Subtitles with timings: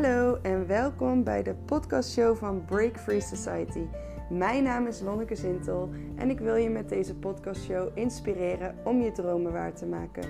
[0.00, 3.86] Hallo en welkom bij de podcastshow van Break Free Society.
[4.30, 9.12] Mijn naam is Lonneke Zintel en ik wil je met deze podcastshow inspireren om je
[9.12, 10.24] dromen waar te maken.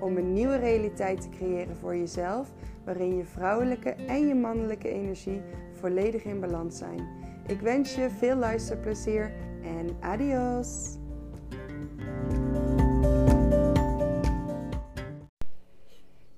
[0.00, 2.52] Om een nieuwe realiteit te creëren voor jezelf,
[2.84, 7.08] waarin je vrouwelijke en je mannelijke energie volledig in balans zijn.
[7.46, 10.95] Ik wens je veel luisterplezier en adios!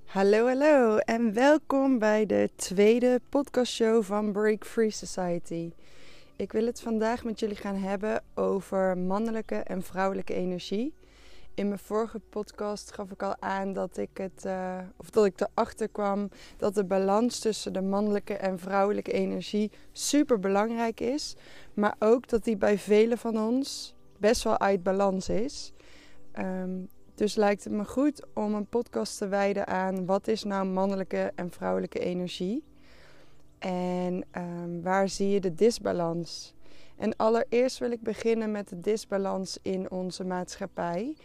[0.09, 5.71] Hallo, hallo en welkom bij de tweede podcastshow van Break Free Society.
[6.35, 10.93] Ik wil het vandaag met jullie gaan hebben over mannelijke en vrouwelijke energie.
[11.53, 15.39] In mijn vorige podcast gaf ik al aan dat ik het, uh, of dat ik
[15.41, 21.35] erachter kwam dat de balans tussen de mannelijke en vrouwelijke energie super belangrijk is,
[21.73, 25.73] maar ook dat die bij velen van ons best wel uit balans is.
[26.39, 30.65] Um, dus lijkt het me goed om een podcast te wijden aan wat is nou
[30.65, 32.63] mannelijke en vrouwelijke energie.
[33.57, 36.53] En um, waar zie je de disbalans?
[36.97, 41.15] En allereerst wil ik beginnen met de disbalans in onze maatschappij.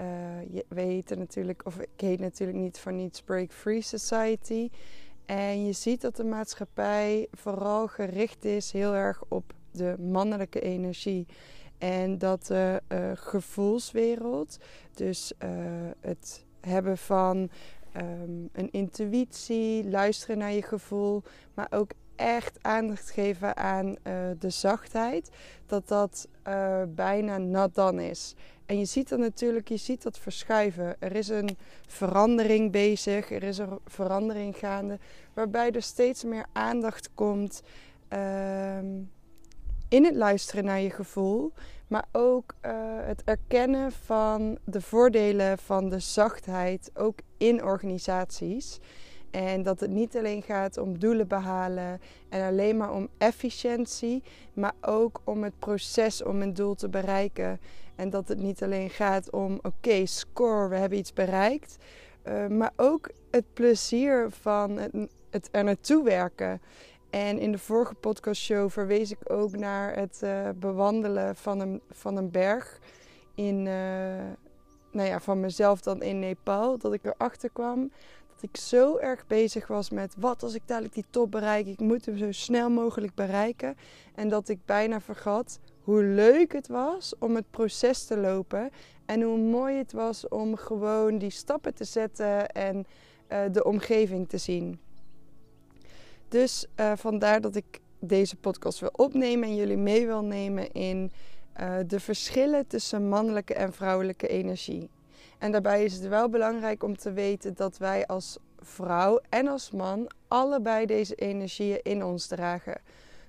[0.00, 0.06] Uh,
[0.50, 4.70] je, we heten natuurlijk, of ik heet natuurlijk niet voor niets Break Free Society.
[5.26, 11.26] En je ziet dat de maatschappij vooral gericht is heel erg op de mannelijke energie.
[11.78, 14.58] En dat de uh, gevoelswereld,
[14.94, 15.50] dus uh,
[16.00, 17.50] het hebben van
[17.96, 21.22] um, een intuïtie, luisteren naar je gevoel,
[21.54, 25.30] maar ook echt aandacht geven aan uh, de zachtheid,
[25.66, 26.28] dat dat
[26.94, 28.34] bijna nat dan is.
[28.66, 30.96] En je ziet dat natuurlijk, je ziet dat verschuiven.
[30.98, 34.98] Er is een verandering bezig, er is een verandering gaande,
[35.34, 37.62] waarbij er steeds meer aandacht komt.
[38.12, 38.78] Uh,
[39.88, 41.52] in het luisteren naar je gevoel,
[41.86, 48.80] maar ook uh, het erkennen van de voordelen van de zachtheid, ook in organisaties.
[49.30, 54.22] En dat het niet alleen gaat om doelen behalen en alleen maar om efficiëntie,
[54.52, 57.60] maar ook om het proces om een doel te bereiken.
[57.96, 61.76] En dat het niet alleen gaat om, oké, score, we hebben iets bereikt,
[62.24, 64.92] uh, maar ook het plezier van het,
[65.30, 66.60] het er naartoe werken.
[67.10, 72.16] En in de vorige podcastshow verwees ik ook naar het uh, bewandelen van een, van
[72.16, 72.78] een berg
[73.34, 73.72] in, uh,
[74.92, 76.78] nou ja, van mezelf dan in Nepal.
[76.78, 77.90] Dat ik erachter kwam
[78.40, 81.66] dat ik zo erg bezig was met wat als ik dadelijk die top bereik.
[81.66, 83.76] Ik moet hem zo snel mogelijk bereiken.
[84.14, 88.70] En dat ik bijna vergat hoe leuk het was om het proces te lopen.
[89.06, 92.86] En hoe mooi het was om gewoon die stappen te zetten en
[93.32, 94.80] uh, de omgeving te zien.
[96.28, 101.10] Dus uh, vandaar dat ik deze podcast wil opnemen en jullie mee wil nemen in
[101.60, 104.90] uh, de verschillen tussen mannelijke en vrouwelijke energie.
[105.38, 109.70] En daarbij is het wel belangrijk om te weten dat wij als vrouw en als
[109.70, 112.80] man allebei deze energieën in ons dragen.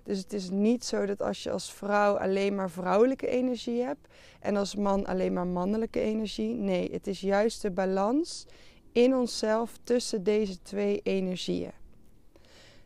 [0.04, 4.08] Dus het is niet zo dat als je als vrouw alleen maar vrouwelijke energie hebt
[4.40, 6.56] en als man alleen maar mannelijke energie.
[6.56, 8.46] Nee, het is juist de balans
[8.92, 11.79] in onszelf tussen deze twee energieën.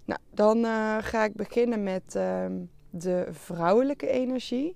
[0.06, 2.46] Nou, dan uh, ga ik beginnen met uh,
[2.90, 4.76] de vrouwelijke energie.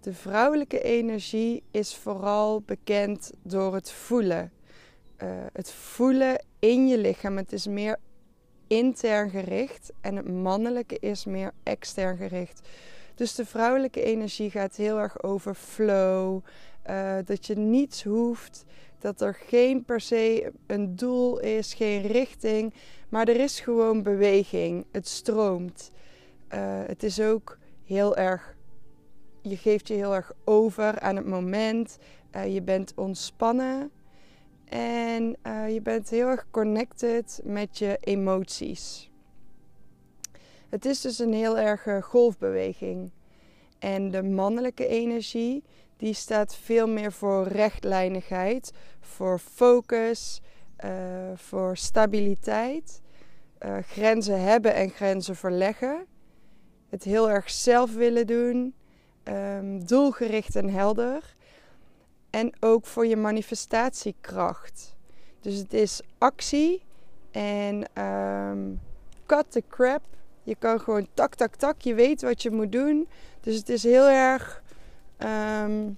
[0.00, 4.52] De vrouwelijke energie is vooral bekend door het voelen.
[5.22, 7.36] Uh, het voelen in je lichaam.
[7.36, 7.96] Het is meer
[8.66, 12.68] intern gericht en het mannelijke is meer extern gericht.
[13.14, 16.40] Dus de vrouwelijke energie gaat heel erg over flow.
[16.90, 18.64] Uh, dat je niets hoeft.
[19.02, 22.74] Dat er geen per se een doel is, geen richting.
[23.08, 24.86] Maar er is gewoon beweging.
[24.92, 25.90] Het stroomt.
[26.54, 28.56] Uh, het is ook heel erg.
[29.40, 31.98] Je geeft je heel erg over aan het moment.
[32.36, 33.90] Uh, je bent ontspannen.
[34.64, 39.10] En uh, je bent heel erg connected met je emoties.
[40.68, 43.10] Het is dus een heel erge golfbeweging.
[43.78, 45.64] En de mannelijke energie,
[46.02, 50.40] die staat veel meer voor rechtlijnigheid, voor focus,
[50.84, 50.90] uh,
[51.34, 53.00] voor stabiliteit,
[53.60, 56.06] uh, grenzen hebben en grenzen verleggen.
[56.88, 58.74] Het heel erg zelf willen doen,
[59.24, 61.36] um, doelgericht en helder.
[62.30, 64.96] En ook voor je manifestatiekracht.
[65.40, 66.82] Dus het is actie
[67.30, 68.80] en um,
[69.26, 70.02] cut the crap.
[70.42, 71.80] Je kan gewoon tak, tak, tak.
[71.80, 73.08] Je weet wat je moet doen.
[73.40, 74.61] Dus het is heel erg.
[75.24, 75.96] Um,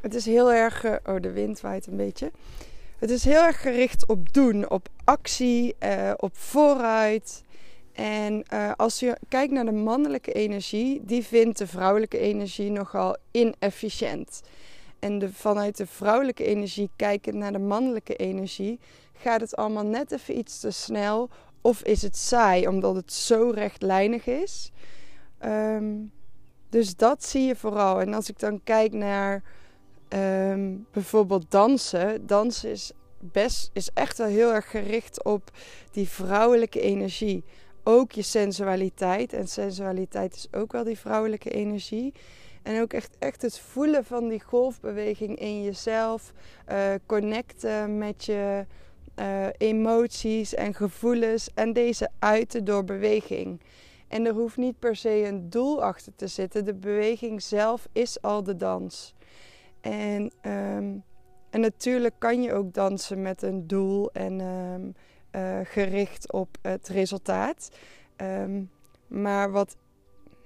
[0.00, 0.84] het is heel erg.
[0.84, 2.30] Uh, oh, de wind waait een beetje.
[2.98, 7.44] Het is heel erg gericht op doen, op actie, uh, op vooruit.
[7.92, 13.16] En uh, als je kijkt naar de mannelijke energie, die vindt de vrouwelijke energie nogal
[13.30, 14.42] inefficiënt.
[14.98, 18.80] En de, vanuit de vrouwelijke energie kijkend naar de mannelijke energie,
[19.12, 21.30] gaat het allemaal net even iets te snel
[21.60, 24.70] of is het saai omdat het zo rechtlijnig is.
[25.38, 25.94] Ehm,
[26.74, 28.00] dus dat zie je vooral.
[28.00, 29.42] En als ik dan kijk naar
[30.08, 32.26] ehm, bijvoorbeeld dansen.
[32.26, 35.50] Dansen is, best, is echt wel heel erg gericht op
[35.92, 37.44] die vrouwelijke energie.
[37.82, 39.32] Ook je sensualiteit.
[39.32, 42.12] En sensualiteit is ook wel die vrouwelijke energie.
[42.62, 46.32] En ook echt, echt het voelen van die golfbeweging in jezelf.
[46.68, 48.66] Uh, connecten met je
[49.18, 51.48] uh, emoties en gevoelens.
[51.54, 53.60] En deze uiten door beweging.
[54.14, 56.64] En er hoeft niet per se een doel achter te zitten.
[56.64, 59.14] De beweging zelf is al de dans.
[59.80, 61.02] En, um,
[61.50, 64.94] en natuurlijk kan je ook dansen met een doel en um,
[65.32, 67.70] uh, gericht op het resultaat.
[68.16, 68.70] Um,
[69.06, 69.76] maar wat,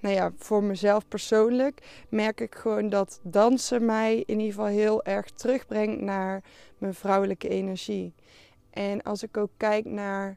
[0.00, 5.04] nou ja, voor mezelf persoonlijk merk ik gewoon dat dansen mij in ieder geval heel
[5.04, 6.42] erg terugbrengt naar
[6.78, 8.14] mijn vrouwelijke energie.
[8.70, 10.36] En als ik ook kijk naar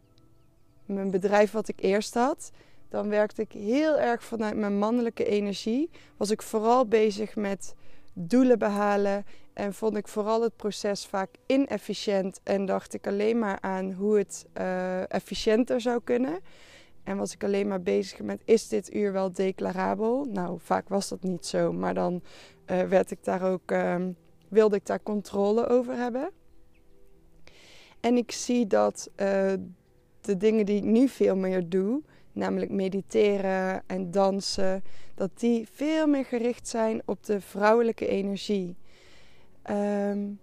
[0.85, 2.51] mijn bedrijf wat ik eerst had,
[2.91, 5.89] dan werkte ik heel erg vanuit mijn mannelijke energie.
[6.17, 7.75] Was ik vooral bezig met
[8.13, 13.57] doelen behalen en vond ik vooral het proces vaak inefficiënt en dacht ik alleen maar
[13.61, 16.39] aan hoe het uh, efficiënter zou kunnen.
[17.03, 20.25] En was ik alleen maar bezig met is dit uur wel declarabel?
[20.25, 22.21] Nou, vaak was dat niet zo, maar dan
[22.71, 23.95] uh, werd ik daar ook, uh,
[24.49, 26.31] wilde ik daar controle over hebben.
[27.99, 29.53] En ik zie dat uh,
[30.21, 32.01] de dingen die ik nu veel meer doe,
[32.33, 34.83] namelijk mediteren en dansen,
[35.15, 38.75] dat die veel meer gericht zijn op de vrouwelijke energie.
[39.69, 40.39] Um,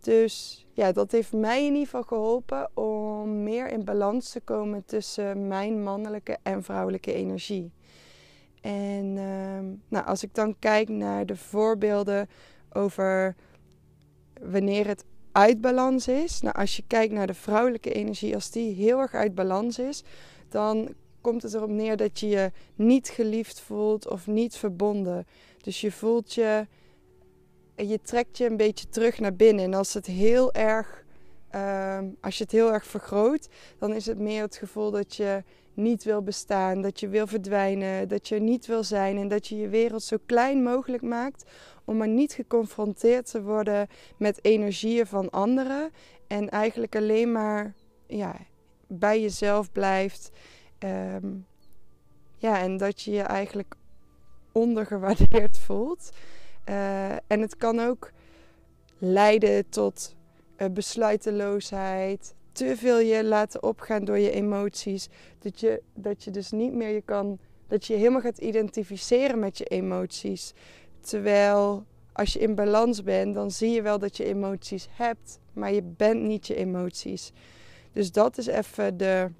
[0.00, 4.84] dus ja, dat heeft mij in ieder geval geholpen om meer in balans te komen
[4.84, 7.72] tussen mijn mannelijke en vrouwelijke energie.
[8.60, 12.28] En um, nou, als ik dan kijk naar de voorbeelden
[12.72, 13.34] over
[14.40, 16.40] wanneer het uit balans is.
[16.40, 20.04] Nou, als je kijkt naar de vrouwelijke energie, als die heel erg uit balans is,
[20.48, 25.26] dan komt het erop neer dat je je niet geliefd voelt of niet verbonden.
[25.60, 26.66] Dus je voelt je,
[27.76, 29.64] je trekt je een beetje terug naar binnen.
[29.64, 31.04] En als het heel erg,
[31.54, 33.48] uh, als je het heel erg vergroot,
[33.78, 35.42] dan is het meer het gevoel dat je
[35.74, 39.56] niet wil bestaan, dat je wil verdwijnen, dat je niet wil zijn en dat je
[39.56, 41.44] je wereld zo klein mogelijk maakt
[41.84, 45.90] om maar niet geconfronteerd te worden met energieën van anderen
[46.26, 47.74] en eigenlijk alleen maar
[48.06, 48.36] ja,
[48.86, 50.30] bij jezelf blijft.
[50.78, 51.46] Um,
[52.36, 53.74] ja, en dat je je eigenlijk
[54.52, 56.10] ondergewaardeerd voelt.
[56.68, 58.10] Uh, en het kan ook
[58.98, 60.16] leiden tot
[60.56, 65.08] uh, besluiteloosheid, te veel je laten opgaan door je emoties.
[65.38, 69.58] Dat je, dat je dus niet meer je kan, dat je helemaal gaat identificeren met
[69.58, 70.52] je emoties.
[71.00, 75.72] Terwijl als je in balans bent, dan zie je wel dat je emoties hebt, maar
[75.72, 77.32] je bent niet je emoties.
[77.96, 79.30] Dus dat is even de,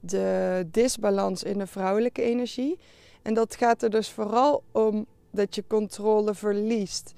[0.00, 2.78] de disbalans in de vrouwelijke energie.
[3.22, 7.12] En dat gaat er dus vooral om dat je controle verliest.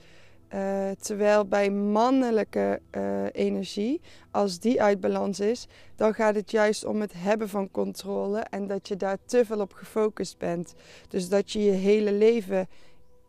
[0.55, 4.01] Uh, terwijl bij mannelijke uh, energie,
[4.31, 5.67] als die uit balans is,
[5.97, 9.61] dan gaat het juist om het hebben van controle en dat je daar te veel
[9.61, 10.75] op gefocust bent.
[11.09, 12.69] Dus dat je je hele leven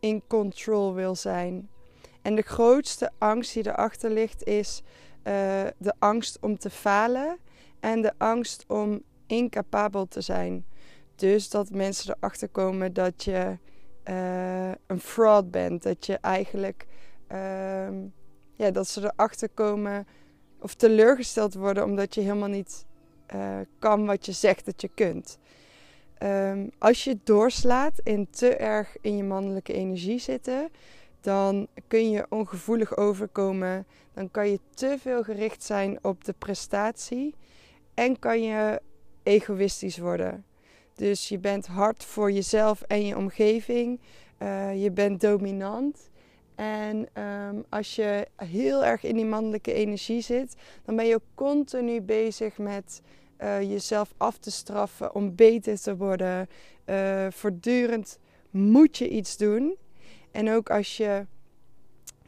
[0.00, 1.68] in control wil zijn.
[2.22, 4.82] En de grootste angst die erachter ligt is
[5.78, 7.38] de angst om te falen
[7.80, 10.64] en de angst om incapabel te zijn.
[11.14, 13.58] Dus dat mensen erachter komen dat je
[14.08, 15.82] uh, een fraud bent.
[15.82, 16.86] Dat je eigenlijk,
[17.32, 17.88] uh,
[18.54, 20.06] ja, dat ze erachter komen
[20.60, 22.86] of teleurgesteld worden omdat je helemaal niet
[23.34, 25.38] uh, kan wat je zegt dat je kunt.
[26.22, 30.68] Um, als je doorslaat en te erg in je mannelijke energie zitten,
[31.26, 33.86] dan kun je ongevoelig overkomen.
[34.12, 37.34] Dan kan je te veel gericht zijn op de prestatie
[37.94, 38.80] en kan je
[39.22, 40.44] egoïstisch worden.
[40.94, 44.00] Dus je bent hard voor jezelf en je omgeving.
[44.38, 46.10] Uh, je bent dominant.
[46.54, 50.54] En um, als je heel erg in die mannelijke energie zit,
[50.84, 53.02] dan ben je ook continu bezig met
[53.40, 56.48] uh, jezelf af te straffen om beter te worden.
[56.86, 58.18] Uh, voortdurend
[58.50, 59.76] moet je iets doen.
[60.36, 61.26] En ook als je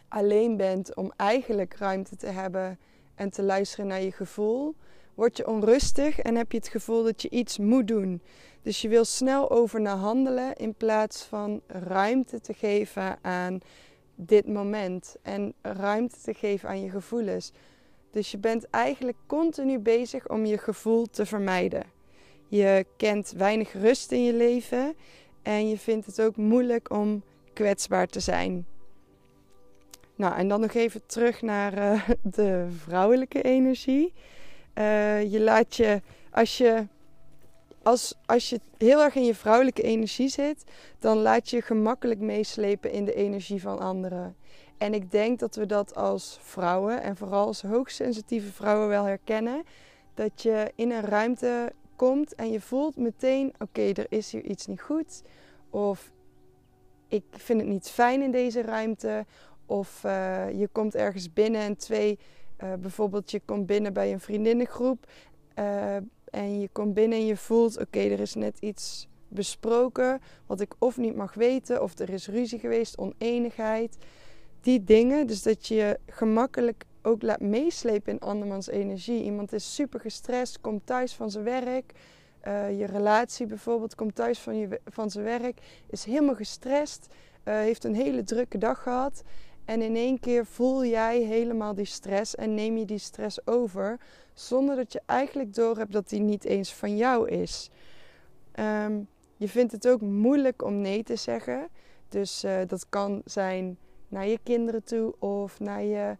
[0.08, 2.78] alleen bent om eigenlijk ruimte te hebben
[3.14, 4.74] en te luisteren naar je gevoel,
[5.14, 8.22] word je onrustig en heb je het gevoel dat je iets moet doen.
[8.62, 13.58] Dus je wil snel over naar handelen in plaats van ruimte te geven aan
[14.14, 17.52] dit moment en ruimte te geven aan je gevoelens.
[18.10, 21.84] Dus je bent eigenlijk continu bezig om je gevoel te vermijden.
[22.46, 24.94] Je kent weinig rust in je leven
[25.42, 27.22] en je vindt het ook moeilijk om
[27.58, 28.66] kwetsbaar te zijn.
[30.14, 34.12] Nou, en dan nog even terug naar uh, de vrouwelijke energie.
[34.74, 36.86] Uh, je laat je, als je,
[37.82, 40.64] als, als je heel erg in je vrouwelijke energie zit,
[40.98, 44.36] dan laat je gemakkelijk meeslepen in de energie van anderen.
[44.78, 49.62] En ik denk dat we dat als vrouwen, en vooral als hoogsensitieve vrouwen, wel herkennen.
[50.14, 54.66] Dat je in een ruimte komt en je voelt meteen: oké, er is hier iets
[54.66, 55.22] niet goed.
[55.70, 56.12] Of
[57.08, 59.26] ik vind het niet fijn in deze ruimte.
[59.66, 62.18] Of uh, je komt ergens binnen en twee,
[62.62, 65.06] uh, bijvoorbeeld je komt binnen bij een vriendinnengroep.
[65.58, 65.96] Uh,
[66.30, 70.74] en je komt binnen en je voelt: oké, er is net iets besproken wat ik
[70.78, 73.96] of niet mag weten, of er is ruzie geweest, oneenigheid.
[74.60, 79.22] Die dingen, dus dat je gemakkelijk ook laat meeslepen in andermans energie.
[79.22, 81.92] Iemand is super gestrest, komt thuis van zijn werk.
[82.48, 87.06] Uh, je relatie bijvoorbeeld komt thuis van, je, van zijn werk, is helemaal gestrest,
[87.44, 89.22] uh, heeft een hele drukke dag gehad.
[89.64, 94.00] En in één keer voel jij helemaal die stress en neem je die stress over,
[94.34, 97.70] zonder dat je eigenlijk doorhebt dat die niet eens van jou is.
[98.84, 101.68] Um, je vindt het ook moeilijk om nee te zeggen.
[102.08, 103.78] Dus uh, dat kan zijn
[104.08, 106.16] naar je kinderen toe of naar je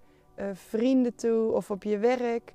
[0.53, 2.53] vrienden toe of op je werk.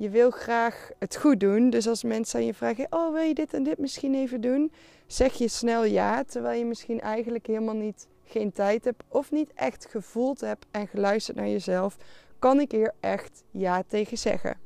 [0.00, 1.70] Je wil graag het goed doen.
[1.70, 4.72] Dus als mensen aan je vragen: Oh, wil je dit en dit misschien even doen?
[5.06, 9.52] Zeg je snel ja, terwijl je misschien eigenlijk helemaal niet geen tijd hebt of niet
[9.54, 11.96] echt gevoeld hebt en geluisterd naar jezelf.
[12.38, 14.58] Kan ik hier echt ja tegen zeggen?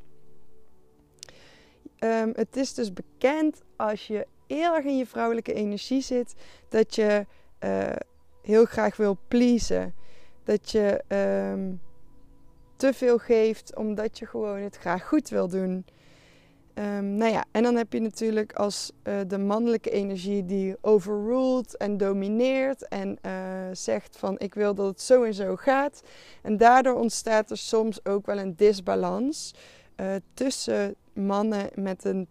[1.99, 6.35] Um, het is dus bekend als je heel erg in je vrouwelijke energie zit,
[6.69, 7.27] dat je
[7.65, 7.93] uh,
[8.43, 9.95] heel graag wil pleasen.
[10.45, 11.03] Dat je
[11.53, 11.81] um,
[12.85, 15.85] te veel geeft omdat je gewoon het graag goed wil doen.
[16.75, 21.77] Um, nou ja, en dan heb je natuurlijk als uh, de mannelijke energie die overruled
[21.77, 23.33] en domineert en uh,
[23.73, 26.03] zegt van ik wil dat het zo en zo gaat.
[26.43, 29.55] En daardoor ontstaat er soms ook wel een disbalans
[29.97, 32.29] uh, tussen mannen met een,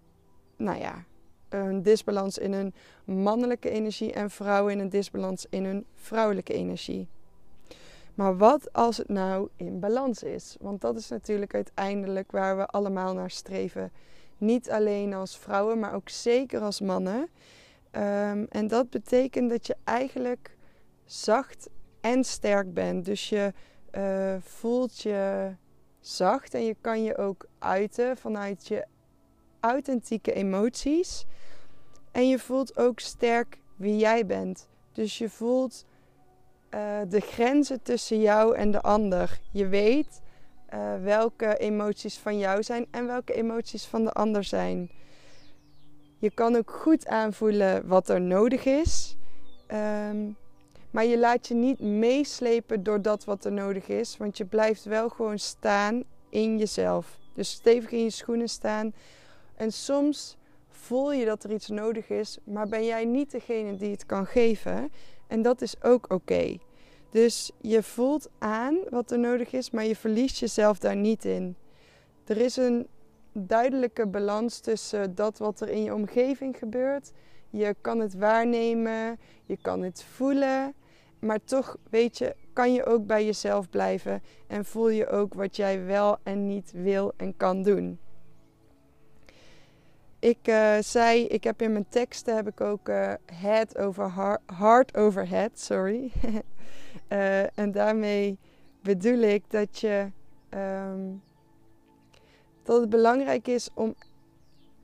[0.58, 1.04] nou ja,
[1.50, 2.74] een disbalans in hun
[3.06, 7.08] mannelijke energie en vrouwen in een disbalans in hun vrouwelijke energie.
[8.14, 10.58] Maar wat als het nou in balans is?
[10.60, 13.92] Want dat is natuurlijk uiteindelijk waar we allemaal naar streven.
[14.38, 17.30] Niet alleen als vrouwen, maar ook zeker als mannen.
[17.92, 20.58] Um, en dat betekent dat je eigenlijk
[21.06, 21.70] zacht
[22.02, 23.06] en sterk bent.
[23.06, 23.54] Dus je
[23.92, 25.52] uh, voelt je
[26.00, 28.86] zacht en je kan je ook uiten vanuit je
[29.60, 31.26] authentieke emoties.
[32.12, 34.68] En je voelt ook sterk wie jij bent.
[34.92, 35.86] Dus je voelt
[36.74, 39.40] uh, de grenzen tussen jou en de ander.
[39.52, 40.22] Je weet
[40.74, 44.90] uh, welke emoties van jou zijn en welke emoties van de ander zijn.
[46.20, 49.18] Je kan ook goed aanvoelen wat er nodig is.
[50.08, 50.36] Um,
[50.92, 54.18] maar je laat je niet meeslepen door dat wat er nodig is.
[54.18, 57.18] Want je blijft wel gewoon staan in jezelf.
[57.34, 58.94] Dus stevig in je schoenen staan.
[59.56, 60.38] En soms
[60.70, 64.26] voel je dat er iets nodig is, maar ben jij niet degene die het kan
[64.26, 64.92] geven.
[65.34, 66.58] En dat is ook oké.
[67.10, 71.56] Dus je voelt aan wat er nodig is, maar je verliest jezelf daar niet in.
[72.26, 72.88] Er is een
[73.32, 77.12] duidelijke balans tussen dat wat er in je omgeving gebeurt.
[77.50, 80.74] Je kan het waarnemen, je kan het voelen,
[81.20, 85.56] maar toch weet je, kan je ook bij jezelf blijven en voel je ook wat
[85.56, 88.00] jij wel en niet wil en kan doen.
[90.24, 94.42] Ik uh, zei, ik heb in mijn teksten heb ik ook uh, head over heart,
[94.58, 96.12] heart over head, sorry.
[97.10, 98.38] uh, en daarmee
[98.82, 100.08] bedoel ik dat je
[100.50, 101.22] um,
[102.64, 103.96] dat het belangrijk is om,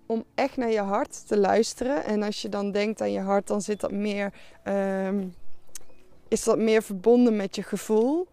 [0.05, 2.03] om echt naar je hart te luisteren.
[2.03, 5.33] En als je dan denkt aan je hart, dan zit dat meer, um,
[6.27, 8.27] is dat meer verbonden met je gevoel.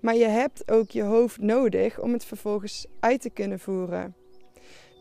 [0.00, 4.14] Maar je hebt ook je hoofd nodig om het vervolgens uit te kunnen voeren.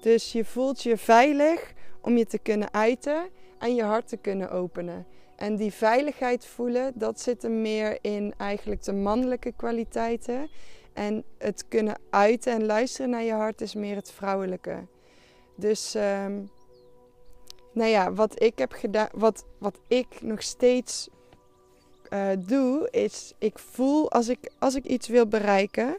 [0.02, 3.30] Dus je voelt je veilig om je te kunnen uiten
[3.60, 5.06] en je hart te kunnen openen.
[5.36, 10.50] En die veiligheid voelen, dat zit er meer in eigenlijk de mannelijke kwaliteiten.
[10.94, 14.88] En het kunnen uiten en luisteren naar je hart is meer het vrouwelijke.
[15.56, 16.50] Dus, um,
[17.74, 21.10] nou ja, wat ik heb gedaan, wat, wat ik nog steeds
[22.10, 25.98] uh, doe, is ik voel als ik, als ik iets wil bereiken,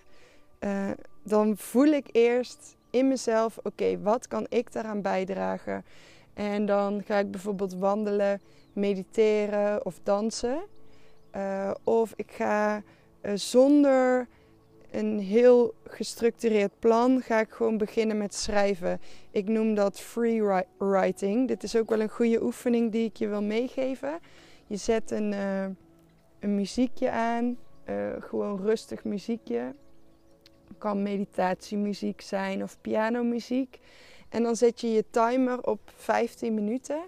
[0.61, 0.91] uh,
[1.23, 5.85] dan voel ik eerst in mezelf: oké, wat kan ik daaraan bijdragen?
[6.35, 8.41] En dan ga ik bijvoorbeeld wandelen,
[8.73, 10.63] mediteren of dansen.
[11.37, 12.83] Uh, of ik ga
[13.23, 14.29] uh, zonder
[14.91, 19.01] een heel gestructureerd plan, ga ik gewoon beginnen met schrijven.
[19.31, 21.49] Ik noem dat free writing.
[21.49, 24.19] Dit is ook wel een goede oefening die ik je wil meegeven.
[24.67, 25.65] Je zet een, uh,
[26.41, 27.57] een muziekje aan,
[28.21, 29.75] gewoon rustig muziekje
[30.83, 33.79] kan meditatiemuziek zijn of pianomuziek.
[34.29, 37.03] En dan zet je je timer op 15 minuten.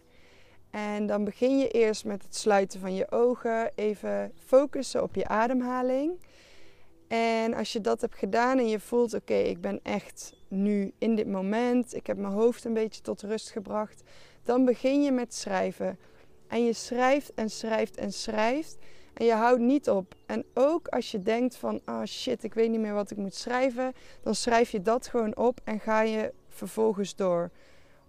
[0.71, 5.29] En dan begin je eerst met het sluiten van je ogen, even focussen op je
[5.29, 6.21] ademhaling.
[7.09, 11.15] En als je dat hebt gedaan en je voelt, oké, ik ben echt nu in
[11.15, 14.03] dit moment, ik heb mijn hoofd een beetje tot rust gebracht,
[14.43, 15.99] dan begin je met schrijven.
[16.49, 18.79] En je schrijft en schrijft en schrijft.
[19.15, 20.15] En je houdt niet op.
[20.27, 23.17] En ook als je denkt van, ah oh shit, ik weet niet meer wat ik
[23.17, 23.93] moet schrijven,
[24.23, 27.51] dan schrijf je dat gewoon op en ga je vervolgens door.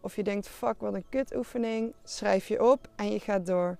[0.02, 3.78] Of je denkt, fuck, wat een kutoefening, schrijf je op en je gaat door.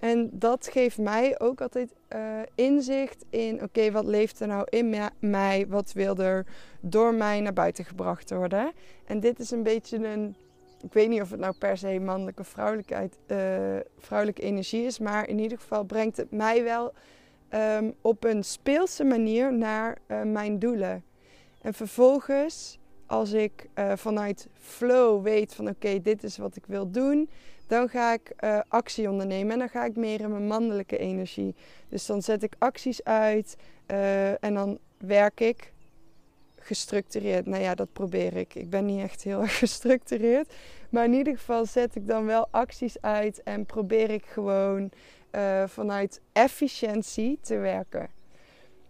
[0.00, 5.10] En dat geeft mij ook altijd uh, inzicht in: oké, wat leeft er nou in
[5.18, 5.66] mij?
[5.68, 6.46] Wat wil er
[6.80, 8.72] door mij naar buiten gebracht worden?
[9.04, 10.36] En dit is een beetje een.
[10.82, 13.36] Ik weet niet of het nou per se mannelijke vrouwelijkheid, uh,
[13.98, 16.92] vrouwelijke energie is, maar in ieder geval brengt het mij wel
[17.54, 21.04] um, op een speelse manier naar uh, mijn doelen.
[21.60, 27.30] En vervolgens, als ik vanuit flow weet van oké, dit is wat ik wil doen,
[27.66, 28.32] dan ga ik
[28.68, 31.54] actie ondernemen en dan ga ik meer in mijn mannelijke energie.
[31.88, 33.56] Dus dan zet ik acties uit
[34.40, 35.72] en dan werk ik
[36.70, 37.46] gestructureerd.
[37.46, 38.54] Nou ja, dat probeer ik.
[38.54, 40.52] Ik ben niet echt heel erg gestructureerd.
[40.90, 44.90] Maar in ieder geval zet ik dan wel acties uit en probeer ik gewoon
[45.32, 48.08] uh, vanuit efficiëntie te werken.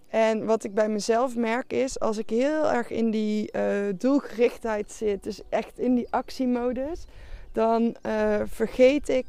[0.09, 3.51] En wat ik bij mezelf merk is, als ik heel erg in die
[3.97, 7.05] doelgerichtheid zit, dus echt in die actiemodus,
[7.53, 9.27] dan uh, vergeet ik.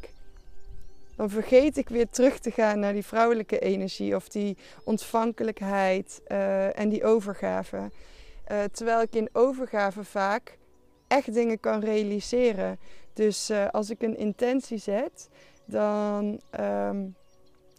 [1.16, 6.22] Dan vergeet ik weer terug te gaan naar die vrouwelijke energie of die ontvankelijkheid
[6.76, 7.90] en die overgave.
[8.52, 10.58] Uh, terwijl ik in overgave vaak
[11.08, 12.80] echt dingen kan realiseren.
[13.14, 15.30] Dus als ik een intentie zet,
[15.66, 17.16] dan um,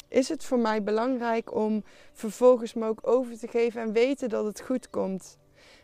[0.09, 4.45] is het voor mij belangrijk om vervolgens me ook over te geven en weten dat
[4.45, 5.39] het goed komt.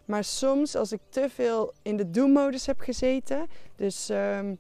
[0.05, 4.59] Maar soms als ik te veel in de do-modus heb gezeten, dus um,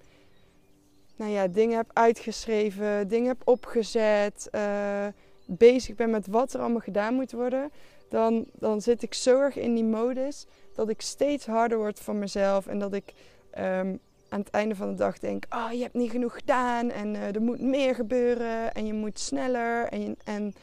[1.17, 5.07] nou ja, dingen heb uitgeschreven, dingen heb opgezet, uh,
[5.47, 7.71] bezig ben met wat er allemaal gedaan moet worden,
[8.09, 12.19] dan, dan zit ik zo erg in die modus dat ik steeds harder word van
[12.19, 13.13] mezelf en dat ik
[13.59, 17.15] um, aan het einde van de dag denk, oh je hebt niet genoeg gedaan en
[17.15, 20.55] uh, er moet meer gebeuren en je moet sneller en, en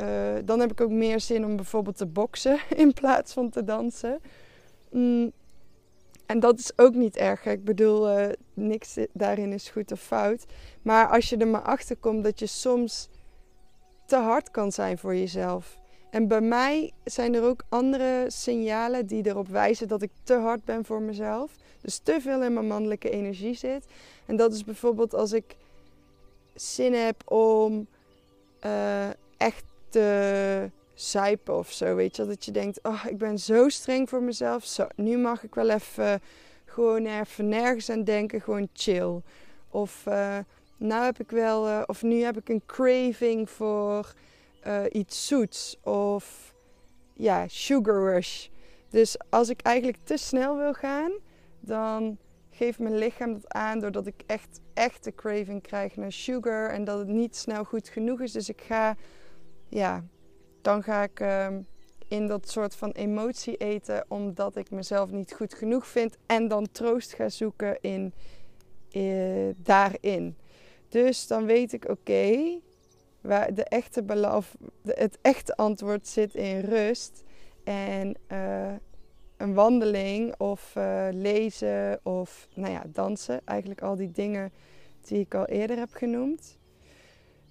[0.00, 3.64] uh, dan heb ik ook meer zin om bijvoorbeeld te boksen in plaats van te
[3.64, 4.20] dansen.
[4.90, 5.32] Mm.
[6.26, 7.46] En dat is ook niet erg.
[7.46, 10.44] Ik bedoel, uh, niks daarin is goed of fout.
[10.82, 13.08] Maar als je er maar achter komt dat je soms
[14.06, 15.78] te hard kan zijn voor jezelf.
[16.10, 20.64] En bij mij zijn er ook andere signalen die erop wijzen dat ik te hard
[20.64, 21.52] ben voor mezelf.
[21.80, 23.86] Dus te veel in mijn mannelijke energie zit.
[24.26, 25.56] En dat is bijvoorbeeld als ik
[26.54, 27.86] zin heb om
[28.64, 31.94] uh, echt te zuipen of zo.
[31.94, 34.76] Weet je, dat je denkt, oh, ik ben zo streng voor mezelf.
[34.96, 36.20] Nu mag ik wel even
[36.64, 39.20] gewoon even nergens aan denken, gewoon chill.
[39.70, 40.38] Of uh,
[40.76, 44.14] nou heb ik wel, uh, of nu heb ik een craving voor
[44.66, 45.76] uh, iets zoets.
[45.82, 46.54] Of
[47.14, 48.48] ja, sugar rush.
[48.88, 51.12] Dus als ik eigenlijk te snel wil gaan,
[51.60, 52.18] dan
[52.50, 56.84] geeft mijn lichaam dat aan doordat ik echt, echt de craving krijg naar sugar en
[56.84, 58.32] dat het niet snel goed genoeg is.
[58.32, 58.96] Dus ik ga
[59.68, 60.04] ja,
[60.62, 61.62] dan ga ik ehm,
[62.08, 66.68] in dat soort van emotie eten omdat ik mezelf niet goed genoeg vind en dan
[66.72, 68.12] troost ga zoeken in,
[68.92, 70.36] uh, daarin.
[70.88, 72.58] Dus dan weet ik, oké,
[73.20, 74.04] waar de echte
[74.84, 77.22] het echte antwoord zit in rust
[77.64, 78.72] en uh,
[79.36, 83.40] een wandeling of uh, lezen of nou ja, dansen.
[83.44, 84.52] Eigenlijk al die dingen
[85.00, 86.58] die ik al eerder heb genoemd.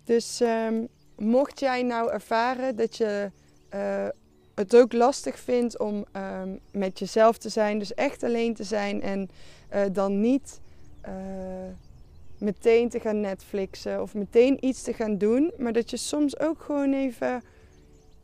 [0.03, 3.32] Dus um, mocht jij nou ervaren dat je
[3.73, 4.08] uh,
[4.56, 9.01] het ook lastig vindt om um, met jezelf te zijn, dus echt alleen te zijn
[9.01, 9.30] en
[9.91, 10.60] dan niet
[12.38, 16.62] meteen te gaan Netflixen of meteen iets te gaan doen, maar dat je soms ook
[16.62, 17.43] gewoon even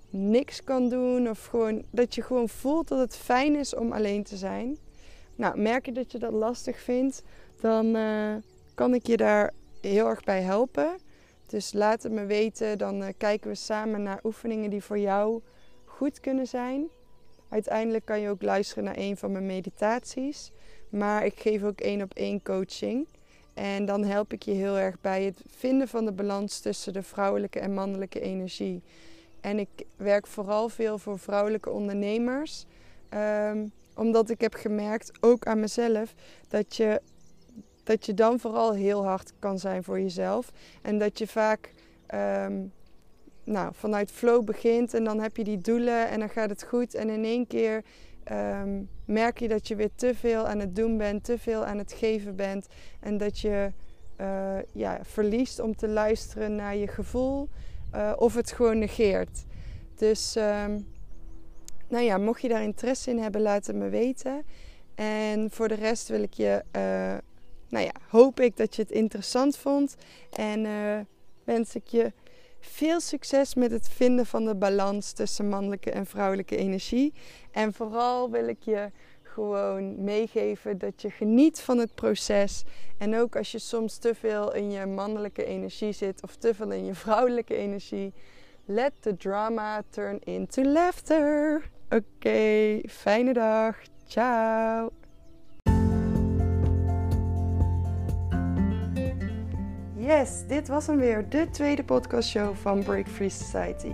[0.10, 4.24] niks kan doen of gewoon dat je gewoon voelt dat het fijn is om alleen
[4.24, 4.78] te zijn.
[5.36, 7.24] Nou, merk je dat je dat lastig vindt,
[7.60, 7.98] dan
[8.74, 10.98] kan ik je daar heel erg bij helpen.
[11.46, 15.42] Dus laat het me weten, dan uh, kijken we samen naar oefeningen die voor jou
[15.86, 16.88] goed kunnen zijn.
[17.50, 20.52] Uiteindelijk kan je ook luisteren naar een van mijn meditaties.
[20.90, 23.08] Maar ik geef ook één op één coaching.
[23.54, 27.04] En dan help ik je heel erg bij het vinden van de balans tussen de
[27.04, 28.82] vrouwelijke en mannelijke energie.
[29.42, 32.66] En ik werk vooral veel voor vrouwelijke ondernemers.
[33.10, 36.14] Um, omdat ik heb gemerkt, ook aan mezelf,
[36.48, 37.02] dat je
[37.84, 40.52] dat je dan vooral heel hard kan zijn voor jezelf.
[40.82, 41.74] En dat je vaak
[42.14, 42.72] um,
[43.44, 46.96] nou, vanuit flow begint en dan heb je die doelen en dan gaat het goed.
[46.96, 47.84] En in één keer
[48.24, 51.78] ehm, merk je dat je weer te veel aan het doen bent, te veel aan
[51.78, 52.68] het geven bent.
[53.00, 53.72] En dat je
[54.22, 57.50] uh, ja, verliest om te luisteren naar je gevoel
[57.96, 59.46] uh, of het gewoon negeert.
[59.96, 60.88] Dus um,
[61.88, 64.46] nou ja, mocht je daar interesse in hebben, laat het me weten.
[64.96, 66.82] En voor de rest wil ik je, uh,
[67.70, 69.96] nou ja, hoop ik dat je het interessant vond.
[70.32, 70.68] En
[71.44, 72.12] wens ik je
[72.66, 77.14] veel succes met het vinden van de balans tussen mannelijke en vrouwelijke energie.
[77.52, 82.64] En vooral wil ik je gewoon meegeven dat je geniet van het proces.
[82.98, 86.72] En ook als je soms te veel in je mannelijke energie zit of te veel
[86.72, 88.14] in je vrouwelijke energie.
[88.66, 91.62] Let the drama turn into laughter.
[91.90, 93.76] Oké, fijne dag.
[94.08, 95.03] Ciao.
[100.24, 103.92] Yes, dit was hem weer, de tweede podcastshow van Break Free Society.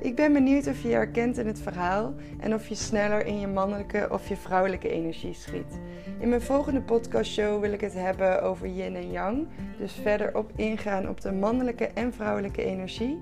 [0.00, 3.40] Ik ben benieuwd of je je herkent in het verhaal en of je sneller in
[3.40, 5.80] je mannelijke of je vrouwelijke energie schiet.
[6.18, 10.52] In mijn volgende podcastshow wil ik het hebben over yin en yang, dus verder op
[10.54, 13.18] ingaan op de mannelijke en vrouwelijke energie.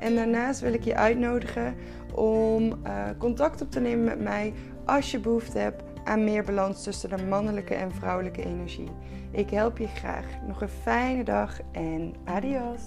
[0.00, 1.74] En daarnaast wil ik je uitnodigen
[2.14, 4.52] om uh, contact op te nemen met mij
[4.84, 8.88] als je behoefte hebt aan meer balans tussen de mannelijke en vrouwelijke energie.
[9.30, 10.24] Ik help je graag.
[10.46, 12.82] Nog een fijne dag en adios.